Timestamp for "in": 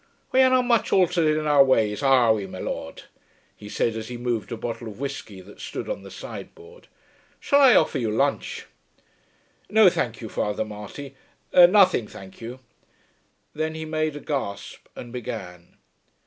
1.37-1.45